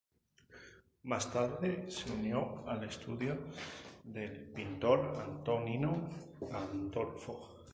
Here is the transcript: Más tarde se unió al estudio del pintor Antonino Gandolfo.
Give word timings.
Más 1.03 1.31
tarde 1.31 1.91
se 1.91 2.11
unió 2.11 2.67
al 2.67 2.83
estudio 2.85 3.37
del 4.03 4.51
pintor 4.51 5.15
Antonino 5.23 6.09
Gandolfo. 6.39 7.67